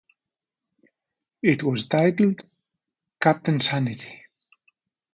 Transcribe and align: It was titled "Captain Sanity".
It 1.43 1.61
was 1.61 1.87
titled 1.87 2.43
"Captain 3.21 3.61
Sanity". 3.61 4.23